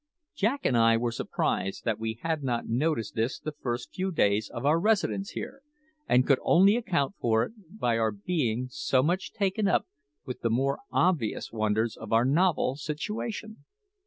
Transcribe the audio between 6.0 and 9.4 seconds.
and could only account for it by our being so much